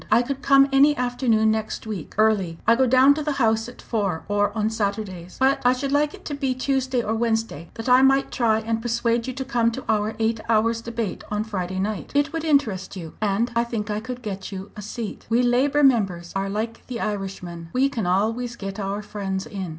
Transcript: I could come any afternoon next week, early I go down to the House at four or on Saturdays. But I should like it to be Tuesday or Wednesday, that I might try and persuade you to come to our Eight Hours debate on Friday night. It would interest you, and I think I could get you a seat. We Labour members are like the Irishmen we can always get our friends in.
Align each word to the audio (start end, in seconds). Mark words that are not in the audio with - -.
I 0.11 0.23
could 0.23 0.41
come 0.41 0.67
any 0.73 0.97
afternoon 0.97 1.51
next 1.51 1.85
week, 1.85 2.15
early 2.17 2.57
I 2.65 2.73
go 2.75 2.87
down 2.87 3.13
to 3.13 3.21
the 3.21 3.33
House 3.33 3.69
at 3.69 3.83
four 3.83 4.23
or 4.27 4.51
on 4.57 4.71
Saturdays. 4.71 5.37
But 5.39 5.61
I 5.63 5.73
should 5.73 5.91
like 5.91 6.15
it 6.15 6.25
to 6.25 6.33
be 6.33 6.55
Tuesday 6.55 7.03
or 7.03 7.13
Wednesday, 7.13 7.69
that 7.75 7.87
I 7.87 8.01
might 8.01 8.31
try 8.31 8.61
and 8.61 8.81
persuade 8.81 9.27
you 9.27 9.33
to 9.33 9.45
come 9.45 9.69
to 9.73 9.85
our 9.87 10.15
Eight 10.17 10.39
Hours 10.49 10.81
debate 10.81 11.23
on 11.29 11.43
Friday 11.43 11.77
night. 11.77 12.11
It 12.15 12.33
would 12.33 12.43
interest 12.43 12.95
you, 12.95 13.13
and 13.21 13.51
I 13.55 13.63
think 13.63 13.91
I 13.91 13.99
could 13.99 14.23
get 14.23 14.51
you 14.51 14.71
a 14.75 14.81
seat. 14.81 15.27
We 15.29 15.43
Labour 15.43 15.83
members 15.83 16.33
are 16.35 16.49
like 16.49 16.87
the 16.87 16.99
Irishmen 16.99 17.69
we 17.71 17.87
can 17.87 18.07
always 18.07 18.55
get 18.55 18.79
our 18.79 19.03
friends 19.03 19.45
in. 19.45 19.69